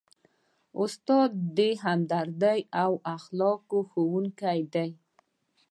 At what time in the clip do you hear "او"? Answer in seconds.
2.83-2.91